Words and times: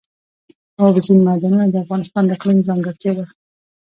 اوبزین 0.83 1.19
معدنونه 1.27 1.65
د 1.69 1.75
افغانستان 1.83 2.23
د 2.25 2.29
اقلیم 2.35 2.59
ځانګړتیا 2.67 3.11
ده. 3.17 3.25